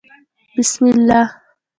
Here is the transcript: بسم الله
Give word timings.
بسم 0.57 0.83
الله 0.93 1.21